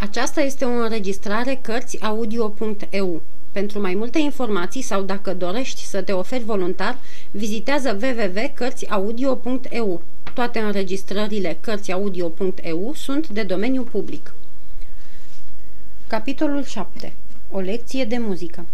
[0.00, 3.22] Aceasta este o înregistrare Cărțiaudio.eu.
[3.52, 6.98] Pentru mai multe informații sau dacă dorești să te oferi voluntar,
[7.30, 10.02] vizitează www.cărțiaudio.eu.
[10.34, 14.34] Toate înregistrările Cărțiaudio.eu sunt de domeniu public.
[16.06, 17.12] Capitolul 7.
[17.50, 18.64] O lecție de muzică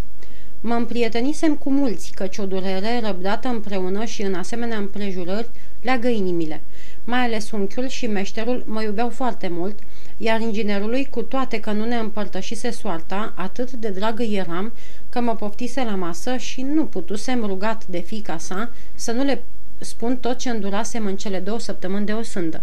[0.61, 5.49] Mă împrietenisem cu mulți, căci o durere răbdată împreună și în asemenea împrejurări
[5.81, 6.61] leagă inimile.
[7.05, 9.79] Mai ales unchiul și meșterul mă iubeau foarte mult,
[10.17, 14.73] iar inginerului, cu toate că nu ne împărtășise soarta, atât de dragă eram
[15.09, 19.43] că mă poftise la masă și nu putusem rugat de fica sa să nu le
[19.79, 22.63] spun tot ce îndurasem în cele două săptămâni de o sândă.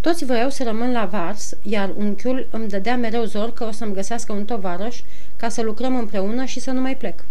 [0.00, 3.94] Toți voiau să rămân la Vars, iar unchiul îmi dădea mereu zor că o să-mi
[3.94, 5.00] găsească un tovarăș
[5.36, 7.24] ca să lucrăm împreună și să nu mai plec.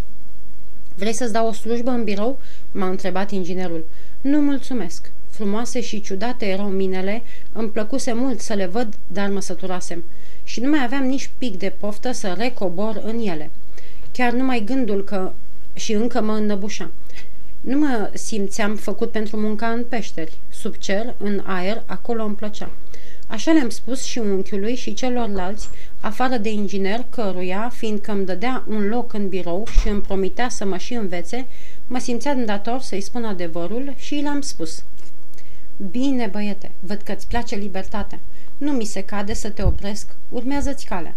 [0.96, 2.40] Vrei să-ți dau o slujbă în birou?"
[2.72, 3.86] m-a întrebat inginerul.
[4.22, 5.12] Nu mulțumesc.
[5.42, 10.04] Frumoase și ciudate erau minele, îmi plăcuse mult să le văd, dar mă săturasem.
[10.44, 13.50] Și nu mai aveam nici pic de poftă să recobor în ele.
[14.12, 15.32] Chiar numai gândul că
[15.74, 16.90] și încă mă înnăbușa.
[17.62, 20.38] Nu mă simțeam făcut pentru munca în peșteri.
[20.50, 22.70] Sub cer, în aer, acolo îmi plăcea.
[23.28, 28.88] Așa le-am spus și unchiului și celorlalți, afară de inginer, căruia, fiindcă îmi dădea un
[28.88, 31.46] loc în birou și îmi promitea să mă și învețe,
[31.88, 34.84] mă simțeam dator să-i spun adevărul și i-l-am spus.
[35.90, 38.20] Bine, băiete, văd că îți place libertatea.
[38.58, 41.16] Nu mi se cade să te opresc, urmează-ți calea.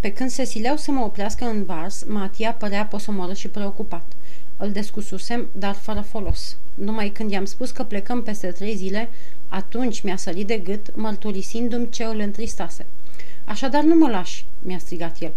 [0.00, 4.12] Pe când se sileau să mă oprească în vars, Matia părea posomorât și preocupat.
[4.56, 6.56] Îl descususem, dar fără folos.
[6.74, 9.08] Numai când i-am spus că plecăm peste trei zile,
[9.48, 12.86] atunci mi-a sărit de gât, mărturisindu-mi ce îl întristase.
[13.44, 15.32] Așadar nu mă lași, mi-a strigat el.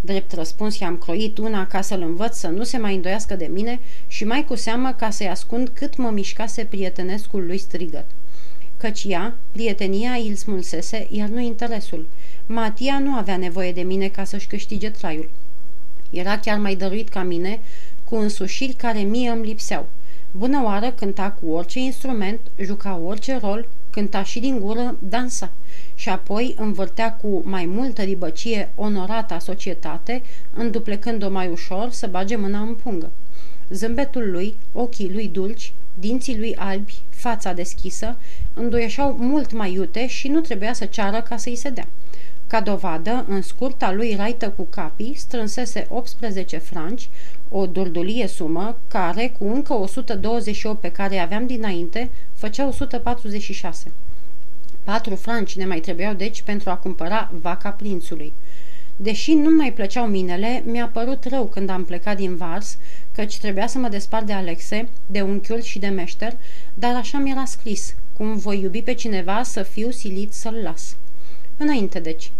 [0.00, 3.80] Drept răspuns i-am croit una ca să-l învăț să nu se mai îndoiască de mine
[4.06, 8.06] și mai cu seamă ca să-i ascund cât mă mișcase prietenescul lui strigăt.
[8.76, 12.08] Căci ea, prietenia, îl smulsese, iar nu interesul.
[12.46, 15.30] Matia nu avea nevoie de mine ca să-și câștige traiul.
[16.10, 17.60] Era chiar mai dăruit ca mine,
[18.04, 19.88] cu însușiri care mie îmi lipseau.
[20.30, 25.52] Bună oară cânta cu orice instrument, juca orice rol, cânta și din gură, dansa
[25.94, 30.22] și apoi învârtea cu mai multă ribăcie onorata societate,
[30.54, 33.10] înduplecând-o mai ușor să bage mâna în pungă.
[33.70, 38.16] Zâmbetul lui, ochii lui dulci, dinții lui albi, fața deschisă,
[38.54, 41.88] înduieșau mult mai iute și nu trebuia să ceară ca să-i se dea.
[42.50, 47.08] Ca dovadă, în scurta lui raită cu capii, strânsese 18 franci,
[47.48, 53.92] o durdulie sumă, care, cu încă 128 pe care aveam dinainte, făcea 146.
[54.84, 58.32] Patru franci ne mai trebuiau deci pentru a cumpăra vaca prințului.
[58.96, 62.76] Deși nu mai plăceau minele, mi-a părut rău când am plecat din Vars,
[63.12, 66.36] căci trebuia să mă despart de Alexe, de unchiul și de meșter,
[66.74, 70.96] dar așa mi-era scris, cum voi iubi pe cineva să fiu silit să-l las.
[71.56, 72.30] Înainte deci,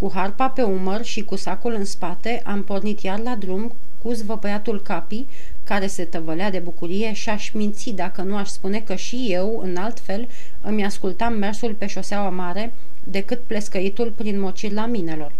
[0.00, 3.72] cu harpa pe umăr și cu sacul în spate, am pornit iar la drum
[4.02, 5.26] cu zvăpăiatul capii,
[5.64, 9.60] care se tăvălea de bucurie și aș minți dacă nu aș spune că și eu,
[9.62, 10.28] în alt fel,
[10.60, 12.72] îmi ascultam mersul pe șoseaua mare
[13.04, 15.32] decât plescăitul prin mocirla minelor.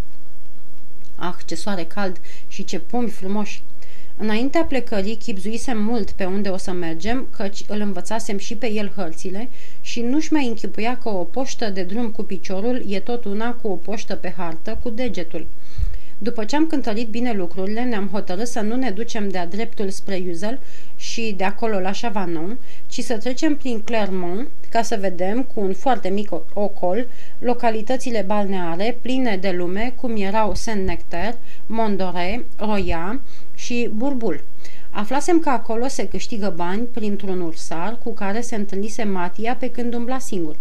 [1.16, 3.62] Ah, ce soare cald și ce pomi frumoși!
[4.22, 8.92] Înaintea plecării chipzuisem mult pe unde o să mergem, căci îl învățasem și pe el
[8.97, 9.48] hărțile
[9.81, 13.69] și nu-și mai închipuia că o poștă de drum cu piciorul e tot una cu
[13.69, 15.47] o poștă pe hartă cu degetul.
[16.22, 20.16] După ce am cântărit bine lucrurile, ne-am hotărât să nu ne ducem de-a dreptul spre
[20.16, 20.60] Iuzel
[20.97, 25.72] și de acolo la Chavanon, ci să trecem prin Clermont ca să vedem cu un
[25.75, 27.06] foarte mic ocol
[27.38, 33.20] localitățile balneare pline de lume cum erau Saint-Nectaire, Mondore, Roya
[33.54, 34.44] și Burbul.
[34.91, 39.94] Aflasem că acolo se câștigă bani printr-un ursar cu care se întâlnise Matia pe când
[39.94, 40.56] umbla singur.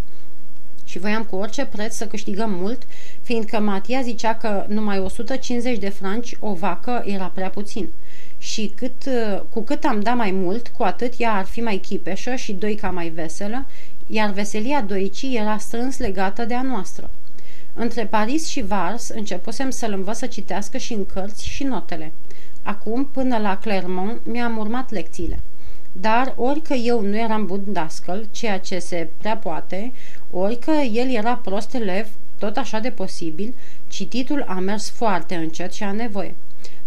[0.90, 2.82] Și voiam cu orice preț să câștigăm mult,
[3.22, 7.90] fiindcă Matia zicea că numai 150 de franci o vacă era prea puțin
[8.38, 9.10] și cât,
[9.50, 12.90] cu cât am dat mai mult, cu atât ea ar fi mai chipeșă și doica
[12.90, 13.66] mai veselă,
[14.08, 17.10] iar veselia doicii era strâns legată de a noastră.
[17.74, 22.12] Între Paris și Vars începusem să-l învăț să citească și în cărți și notele.
[22.64, 25.40] Acum, până la Clermont, mi-am urmat lecțiile.
[25.92, 29.92] Dar ori că eu nu eram bun dascăl, ceea ce se prea poate,
[30.32, 33.56] ori că el era prost elev, tot așa de posibil,
[33.88, 36.36] cititul a mers foarte încet și a nevoie.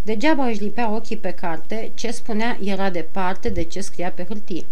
[0.02, 4.64] Degeaba își lipea ochii pe carte, ce spunea era departe de ce scria pe hârtie.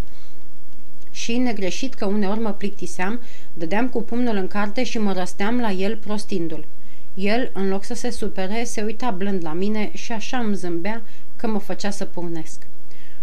[1.10, 3.20] Și, negreșit că uneori mă plictiseam,
[3.54, 6.66] dădeam cu pumnul în carte și mă răsteam la el prostindu-l.
[7.14, 11.02] El, în loc să se supere, se uita blând la mine și așa îmi zâmbea
[11.36, 12.66] că mă făcea să păunesc.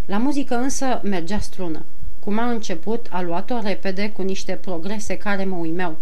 [0.06, 1.86] La muzică însă mergea strună.
[2.28, 5.98] Cum a început, a luat-o repede cu niște progrese care mă uimeau.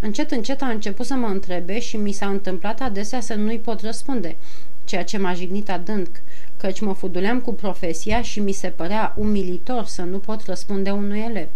[0.00, 3.80] Încet, încet a început să mă întrebe și mi s-a întâmplat adesea să nu-i pot
[3.80, 4.36] răspunde,
[4.84, 6.08] ceea ce m-a jignit adânc,
[6.56, 11.20] căci mă fuduleam cu profesia și mi se părea umilitor să nu pot răspunde unui
[11.20, 11.48] elev.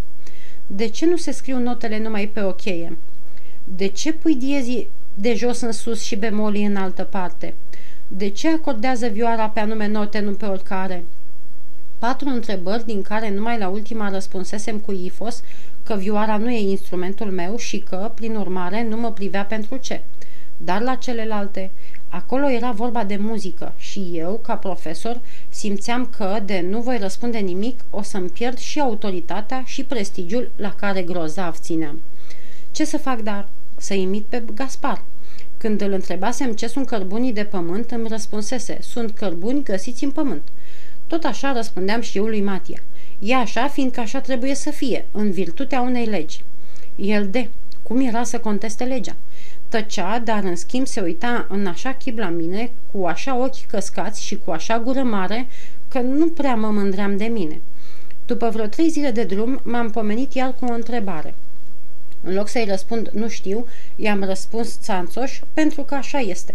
[0.66, 2.98] De ce nu se scriu notele numai pe o cheie?
[3.64, 7.54] De ce pui diezii de jos în sus și bemolii în altă parte?
[8.08, 11.04] De ce acordează vioara pe anume note, nu pe oricare?
[12.08, 15.42] Patru întrebări din care numai la ultima răspunsesem cu ifos
[15.82, 20.02] că vioara nu e instrumentul meu și că, prin urmare, nu mă privea pentru ce.
[20.56, 21.70] Dar la celelalte,
[22.08, 27.38] acolo era vorba de muzică și eu, ca profesor, simțeam că, de nu voi răspunde
[27.38, 32.02] nimic, o să-mi pierd și autoritatea și prestigiul la care grozav țineam.
[32.70, 33.48] Ce să fac, dar?
[33.76, 35.02] Să imit pe Gaspar.
[35.56, 40.42] Când îl întrebasem ce sunt cărbunii de pământ, îmi răspunsese, sunt cărbuni găsiți în pământ.
[41.12, 42.82] Tot așa răspundeam și eu lui Matia.
[43.18, 46.44] E așa, fiindcă așa trebuie să fie, în virtutea unei legi.
[46.96, 47.48] El de,
[47.82, 49.16] cum era să conteste legea?
[49.68, 54.24] Tăcea, dar în schimb se uita în așa chip la mine, cu așa ochi căscați
[54.24, 55.46] și cu așa gură mare,
[55.88, 57.60] că nu prea mă mândream de mine.
[58.26, 61.34] După vreo trei zile de drum, m-am pomenit iar cu o întrebare.
[62.22, 63.66] În loc să-i răspund nu știu,
[63.96, 66.54] i-am răspuns țanțoș pentru că așa este.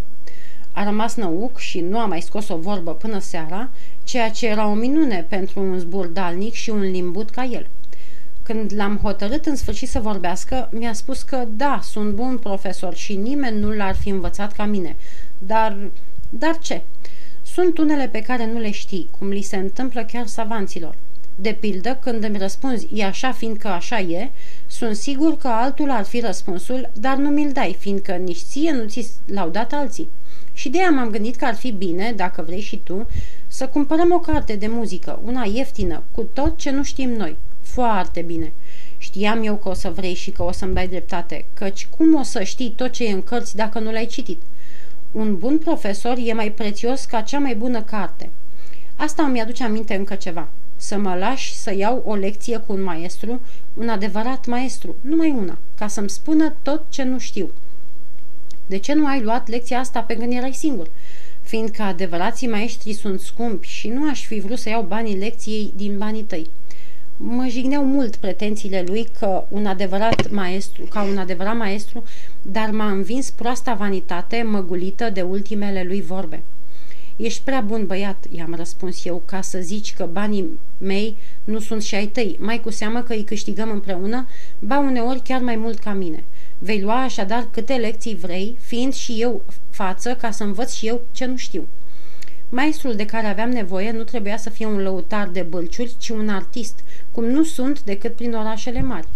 [0.78, 3.70] A rămas năuc și nu a mai scos o vorbă până seara,
[4.04, 7.68] ceea ce era o minune pentru un zburdalnic și un limbut ca el.
[8.44, 13.16] Când l-am hotărât în sfârșit să vorbească, mi-a spus că da, sunt bun profesor și
[13.16, 14.96] nimeni nu l-ar fi învățat ca mine.
[15.38, 15.78] Dar,
[16.30, 16.82] dar ce?
[17.54, 20.96] Sunt unele pe care nu le știi, cum li se întâmplă chiar savanților.
[21.36, 24.30] De pildă, când îmi răspunzi e așa fiindcă așa e,
[24.68, 28.88] sunt sigur că altul ar fi răspunsul, dar nu mi-l dai, fiindcă nici ție nu
[28.88, 30.10] ți l-au dat alții.
[30.58, 33.08] Și de aia m-am gândit că ar fi bine, dacă vrei și tu,
[33.48, 37.36] să cumpărăm o carte de muzică, una ieftină, cu tot ce nu știm noi.
[37.62, 38.54] Foarte bine.
[38.98, 42.24] Știam eu că o să vrei și că o să-mi dai dreptate, căci cum o
[42.24, 44.42] să știi tot ce e în cărți dacă nu l-ai citit?
[45.12, 48.30] Un bun profesor e mai prețios ca cea mai bună carte.
[48.96, 50.48] Asta îmi aduce aminte încă ceva.
[50.76, 53.42] Să mă lași să iau o lecție cu un maestru,
[53.74, 57.50] un adevărat maestru, numai una, ca să-mi spună tot ce nu știu.
[58.68, 60.90] De ce nu ai luat lecția asta pe când erai singur?
[61.42, 65.98] Fiindcă adevărații maestri sunt scumpi și nu aș fi vrut să iau banii lecției din
[65.98, 66.50] banii tăi.
[67.18, 72.04] Mă jigneau mult pretențiile lui că un adevărat maestru, ca un adevărat maestru,
[72.42, 76.44] dar m-a învins proasta vanitate măgulită de ultimele lui vorbe.
[77.16, 81.82] Ești prea bun băiat, i-am răspuns eu, ca să zici că banii mei nu sunt
[81.82, 84.28] și ai tăi, mai cu seamă că îi câștigăm împreună,
[84.60, 86.24] ba uneori chiar mai mult ca mine.
[86.60, 91.02] Vei lua așadar câte lecții vrei, fiind și eu față ca să învăț și eu
[91.12, 91.68] ce nu știu.
[92.50, 96.30] Maestrul de care aveam nevoie nu trebuia să fie un lăutar de bălciuri, ci un
[96.30, 96.80] artist,
[97.12, 99.08] cum nu sunt decât prin orașele mari.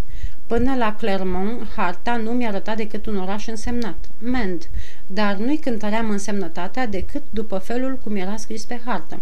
[0.47, 4.69] Până la Clermont, harta nu mi-a arătat decât un oraș însemnat, Mend,
[5.07, 9.19] dar nu-i cântăream însemnătatea decât după felul cum era scris pe hartă.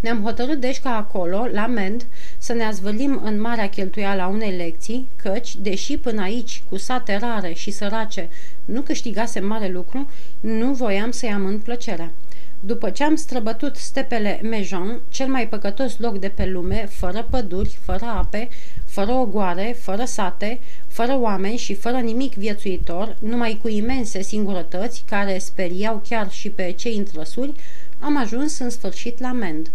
[0.00, 2.06] Ne-am hotărât deci ca acolo, la Mend,
[2.38, 7.16] să ne azvălim în marea cheltuială a unei lecții, căci, deși până aici, cu sate
[7.16, 8.28] rare și sărace,
[8.64, 10.10] nu câștigase mare lucru,
[10.40, 12.12] nu voiam să-i amând plăcerea.
[12.60, 17.78] După ce am străbătut stepele Mejon, cel mai păcătos loc de pe lume, fără păduri,
[17.82, 18.48] fără ape,
[18.84, 25.38] fără ogoare, fără sate, fără oameni și fără nimic viețuitor, numai cu imense singurătăți care
[25.38, 27.52] speriau chiar și pe cei întrăsuri,
[27.98, 29.70] am ajuns în sfârșit la Mend.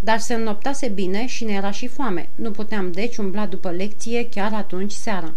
[0.00, 2.28] Dar se înnoptase bine și ne era și foame.
[2.34, 5.32] Nu puteam deci umbla după lecție chiar atunci seara.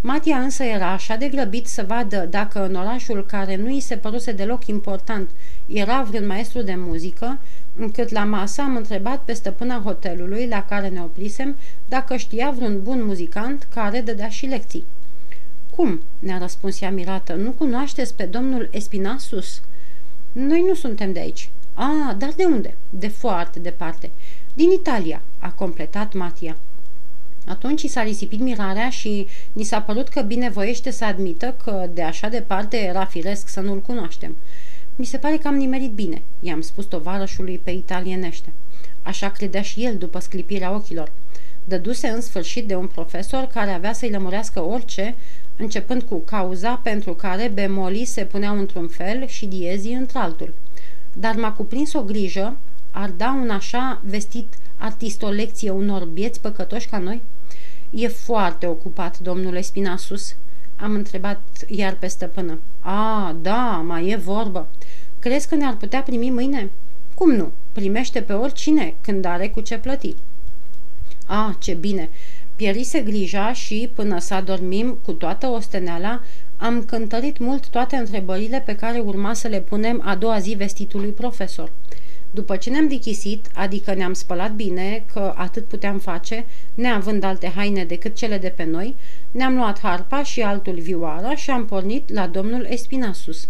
[0.00, 3.96] Matia însă era așa de grăbit să vadă dacă în orașul care nu îi se
[3.96, 5.30] păruse deloc important
[5.66, 7.38] era vreun maestru de muzică,
[7.76, 11.56] încât la masă am întrebat pe stăpâna hotelului la care ne oprisem
[11.88, 14.84] dacă știa vreun bun muzicant care dădea și lecții.
[15.70, 17.34] Cum?" ne-a răspuns ea mirată.
[17.34, 19.60] Nu cunoașteți pe domnul Espinasus?"
[20.32, 24.10] Noi nu suntem de aici." A, dar de unde?" De foarte departe."
[24.54, 26.56] Din Italia," a completat Matia.
[27.46, 32.02] Atunci i s-a risipit mirarea și ni s-a părut că binevoiește să admită că de
[32.02, 34.36] așa departe era firesc să nu-l cunoaștem.
[34.96, 38.52] Mi se pare că am nimerit bine, i-am spus tovarășului pe italienește.
[39.02, 41.12] Așa credea și el după sclipirea ochilor.
[41.64, 45.14] Dăduse în sfârșit de un profesor care avea să-i lămurească orice,
[45.56, 50.54] începând cu cauza pentru care bemolii se puneau într-un fel și diezii într-altul.
[51.18, 52.56] Dar m-a cuprins o grijă,
[52.90, 57.22] ar da un așa vestit artist o lecție unor bieți păcătoși ca noi?
[57.90, 60.36] E foarte ocupat, domnule Spinasus,
[60.76, 62.58] am întrebat iar pe stăpână.
[62.80, 64.68] A, da, mai e vorbă.
[65.18, 66.70] Crezi că ne-ar putea primi mâine?
[67.14, 67.52] Cum nu?
[67.72, 70.14] Primește pe oricine când are cu ce plăti.
[71.26, 72.08] A, ce bine!
[72.56, 76.20] Pierise grija și, până să adormim cu toată osteneala,
[76.56, 81.10] am cântărit mult toate întrebările pe care urma să le punem a doua zi vestitului
[81.10, 81.72] profesor.
[82.30, 86.44] După ce ne-am dichisit, adică ne-am spălat bine, că atât puteam face,
[86.74, 88.94] neavând alte haine decât cele de pe noi,
[89.30, 93.48] ne-am luat harpa și altul vioara și am pornit la domnul Espinasus.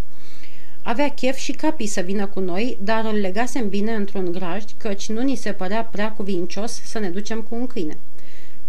[0.83, 5.09] Avea chef și capii să vină cu noi, dar îl legasem bine într-un grajd, căci
[5.09, 7.97] nu ni se părea prea cuvincios să ne ducem cu un câine.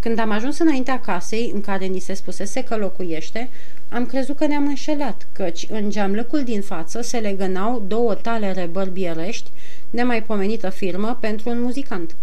[0.07, 3.49] Când am ajuns înaintea casei în care ni se spusese că locuiește,
[3.89, 9.49] am crezut că ne-am înșelat, căci în geamlăcul din față se legănau două talere bărbierești,
[9.89, 12.15] nemaipomenită firmă pentru un muzicant.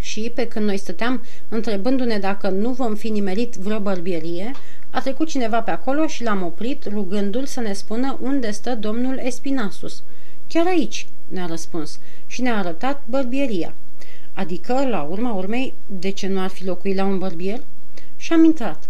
[0.00, 4.50] Și, pe când noi stăteam întrebându-ne dacă nu vom fi nimerit vreo bărbierie,
[4.90, 9.20] a trecut cineva pe acolo și l-am oprit, rugându-l să ne spună unde stă domnul
[9.22, 10.02] Espinasus.
[10.48, 13.74] Chiar aici, ne-a răspuns, și ne-a arătat bărbieria.
[14.36, 17.60] Adică, la urma urmei, de ce nu ar fi locuit la un bărbier?
[18.16, 18.88] Și am intrat.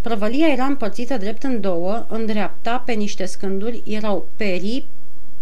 [0.00, 4.86] Prăvălia era împărțită drept în două, în dreapta, pe niște scânduri, erau perii,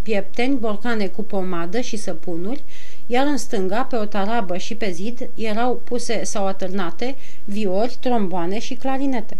[0.02, 2.64] piepteni, borcane cu pomadă și săpunuri,
[3.06, 8.58] iar în stânga, pe o tarabă și pe zid, erau puse sau atârnate viori, tromboane
[8.58, 9.36] și clarinete.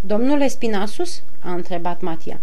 [0.00, 2.40] Domnule Spinasus?" a întrebat Matia.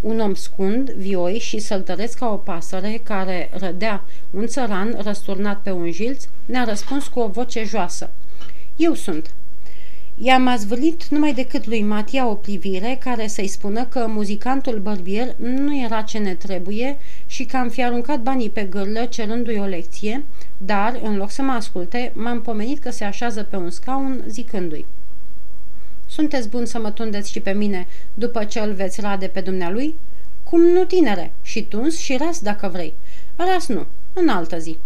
[0.00, 5.70] Un om scund, vioi și săltăreț ca o pasăre care rădea un țăran răsturnat pe
[5.70, 8.10] un jilț, ne-a răspuns cu o voce joasă.
[8.76, 9.30] Eu sunt.
[10.20, 15.80] I-am azvârlit numai decât lui Matia o privire care să-i spună că muzicantul bărbier nu
[15.80, 20.24] era ce ne trebuie și că am fi aruncat banii pe gârlă cerându-i o lecție,
[20.56, 24.86] dar, în loc să mă asculte, m-am pomenit că se așează pe un scaun zicându-i.
[26.18, 29.94] Sunteți bun să mă tundeți și pe mine după ce îl veți rade pe dumnealui?
[30.42, 31.32] Cum nu, tinere?
[31.42, 32.94] Și tuns și ras dacă vrei.
[33.36, 34.78] Ras nu, în altă zi.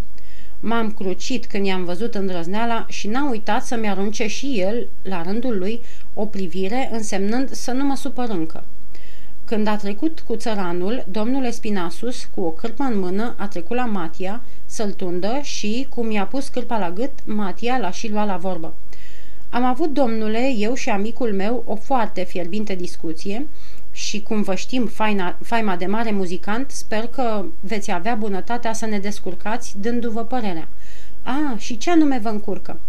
[0.61, 5.59] M-am crucit când i-am văzut îndrăzneala și n-a uitat să-mi arunce și el, la rândul
[5.59, 5.81] lui,
[6.15, 8.65] o privire însemnând să nu mă supăr încă.
[9.45, 13.85] Când a trecut cu țăranul, domnul Espinasus, cu o cârpă în mână, a trecut la
[13.85, 18.37] Matia să-l tundă și, cum i-a pus cârpa la gât, Matia l-a și luat la
[18.37, 18.75] vorbă.
[19.53, 23.47] Am avut, domnule, eu și amicul meu, o foarte fierbinte discuție
[23.91, 28.87] și, cum vă știm, faina, faima de mare muzicant, sper că veți avea bunătatea să
[28.87, 30.69] ne descurcați dându-vă părerea.
[31.23, 32.81] A, și ce anume vă încurcă?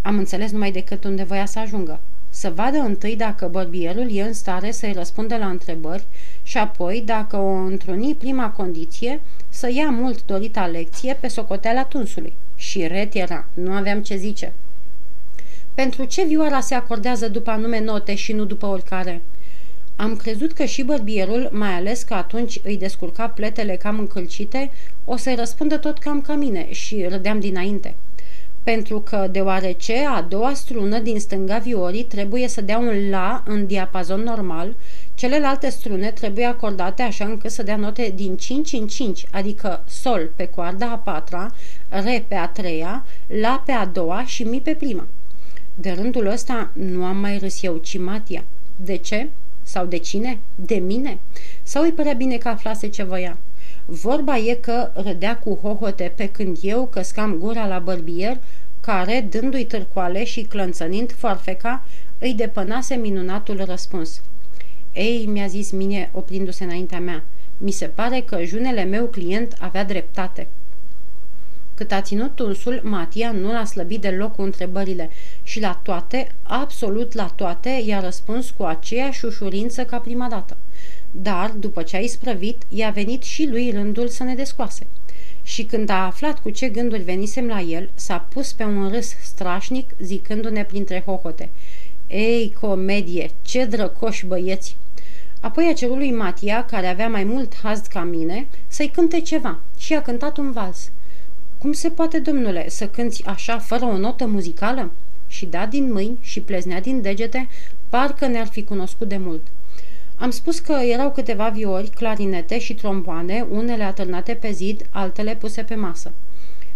[0.00, 2.00] Am înțeles numai decât unde voia să ajungă.
[2.30, 6.04] Să vadă întâi dacă bărbierul e în stare să-i răspundă la întrebări
[6.42, 12.32] și apoi, dacă o întruni prima condiție, să ia mult dorita lecție pe socoteala tunsului.
[12.56, 14.52] Și ret era, nu aveam ce zice.
[15.74, 19.22] Pentru ce vioara se acordează după anume note și nu după oricare?
[19.96, 24.70] Am crezut că și bărbierul, mai ales că atunci îi descurca pletele cam încălcite,
[25.04, 27.94] o să-i răspundă tot cam ca mine și râdeam dinainte.
[28.62, 33.66] Pentru că, deoarece a doua strună din stânga viorii trebuie să dea un La în
[33.66, 34.74] diapazon normal,
[35.14, 40.30] celelalte strune trebuie acordate așa încât să dea note din 5 în 5, adică Sol
[40.36, 41.54] pe coarda a patra,
[41.88, 43.06] Re pe a treia,
[43.40, 45.06] La pe a doua și Mi pe prima.
[45.74, 48.44] De rândul ăsta nu am mai râs eu, ci Matia.
[48.76, 49.28] De ce?
[49.62, 50.38] Sau de cine?
[50.54, 51.18] De mine?
[51.62, 53.38] Sau îi părea bine că aflase ce voia?
[53.84, 58.38] Vorba e că râdea cu hohote pe când eu căscam gura la bărbier,
[58.80, 61.84] care, dându-i târcoale și clănțănind forfeca,
[62.18, 64.22] îi depănase minunatul răspuns.
[64.92, 67.24] Ei, mi-a zis mine, oprindu-se înaintea mea,
[67.58, 70.46] mi se pare că junele meu client avea dreptate.
[71.82, 75.10] Cât a ținut tunsul, Matia nu l-a slăbit deloc cu întrebările
[75.42, 80.56] și la toate, absolut la toate, i-a răspuns cu aceeași ușurință ca prima dată.
[81.10, 84.86] Dar, după ce a isprăvit, i-a venit și lui rândul să ne descoase.
[85.42, 89.14] Și când a aflat cu ce gânduri venisem la el, s-a pus pe un râs
[89.22, 91.50] strașnic, zicându-ne printre hohote.
[92.06, 94.76] Ei, comedie, ce drăcoși băieți!
[95.40, 99.58] Apoi a cerut lui Matia, care avea mai mult hazd ca mine, să-i cânte ceva
[99.78, 100.90] și a cântat un vals.
[101.62, 104.90] Cum se poate, domnule, să cânți așa fără o notă muzicală?"
[105.26, 107.48] Și da din mâini și pleznea din degete,
[107.88, 109.46] parcă ne-ar fi cunoscut de mult.
[110.16, 115.62] Am spus că erau câteva viori, clarinete și tromboane, unele atârnate pe zid, altele puse
[115.62, 116.12] pe masă.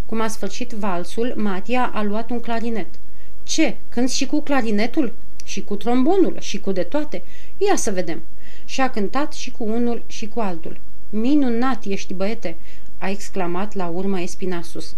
[0.04, 2.88] Cum a sfârșit valsul, Matia a luat un clarinet.
[3.42, 3.76] Ce?
[3.88, 5.12] Când și cu clarinetul?
[5.44, 6.36] Și cu trombonul?
[6.40, 7.22] Și cu de toate?
[7.58, 8.22] Ia să vedem.
[8.64, 10.80] Și a cântat și cu unul și cu altul.
[11.10, 12.56] Minunat ești, băiete!
[12.98, 14.94] A exclamat la urmă Espinasus.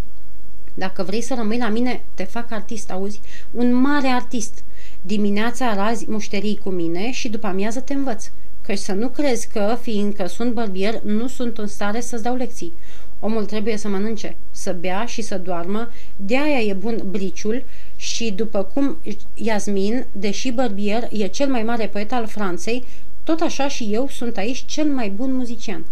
[0.75, 3.21] Dacă vrei să rămâi la mine, te fac artist, auzi?
[3.51, 4.65] Un mare artist.
[5.03, 8.31] Dimineața razi mușterii cu mine și după amiază te învăț.
[8.63, 12.73] Căci să nu crezi că, fiindcă sunt bărbier, nu sunt în stare să-ți dau lecții.
[13.21, 17.65] Omul trebuie să mănânce, să bea și să doarmă, de aia e bun briciul
[17.97, 18.97] și după cum
[19.35, 22.85] Iasmin, deși bărbier, e cel mai mare poet al Franței,
[23.25, 25.85] tot așa și eu sunt aici cel mai bun muzician.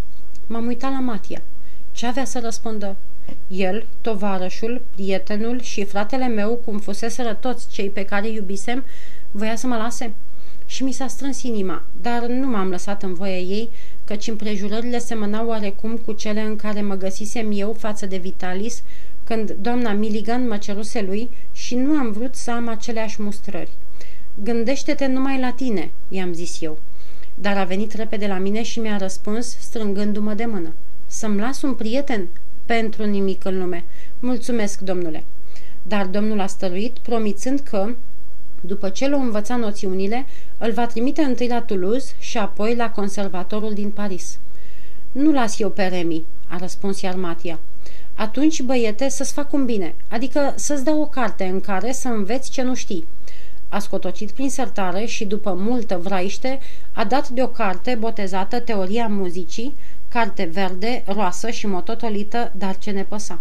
[0.47, 1.43] M-am uitat la Matia.
[1.97, 2.97] Ce avea să răspundă?
[3.49, 8.85] El, tovarășul, prietenul și fratele meu, cum fuseseră toți cei pe care iubisem,
[9.31, 10.13] voia să mă lase?
[10.67, 13.71] Și mi s-a strâns inima, dar nu m-am lăsat în voia ei,
[14.05, 18.83] căci împrejurările semănau oarecum cu cele în care mă găsisem eu față de Vitalis,
[19.25, 23.71] când doamna Milligan mă ceruse lui și nu am vrut să am aceleași mustrări.
[24.43, 26.79] Gândește-te numai la tine, i-am zis eu.
[27.35, 30.73] Dar a venit repede la mine și mi-a răspuns strângându-mă de mână.
[31.17, 32.29] Să-mi las un prieten?
[32.67, 33.85] Pentru nimic în lume.
[34.19, 35.25] Mulțumesc, domnule.
[35.83, 37.95] Dar domnul a stăruit, promițând că,
[38.61, 40.27] după ce l-o învăța noțiunile,
[40.59, 44.39] îl va trimite întâi la Toulouse și apoi la conservatorul din Paris.
[45.13, 47.59] Nu las eu pe Remi, a răspuns iar Matia.
[48.15, 52.51] Atunci, băiete, să-ți fac un bine, adică să-ți dau o carte în care să înveți
[52.51, 53.07] ce nu știi.
[53.69, 56.59] A scotocit prin sertare și, după multă vraiște,
[56.93, 59.75] a dat de o carte botezată Teoria muzicii,
[60.09, 63.39] carte verde, roasă și mototolită, dar ce ne păsa.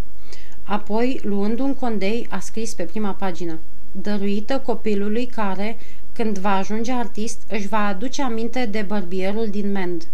[0.64, 3.60] Apoi, luând un condei, a scris pe prima pagină
[4.02, 5.78] dăruită copilului care,
[6.14, 10.08] când va ajunge artist, își va aduce aminte de bărbierul din Mend.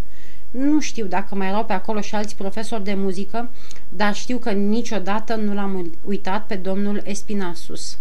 [0.52, 3.50] Nu știu dacă mai erau pe acolo și alți profesori de muzică,
[3.90, 7.98] dar știu că niciodată nu l-am uitat pe domnul Espinasus.